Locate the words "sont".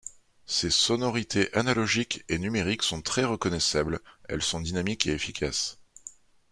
2.81-3.03, 4.41-4.59